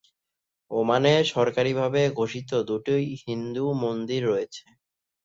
ওমানের 0.71 1.23
সরকারিভাবে 1.33 2.01
ঘোষিত 2.17 2.51
দুটি 2.69 2.95
হিন্দু 3.23 3.65
মন্দির 3.83 4.21
রয়েছে। 4.29 4.65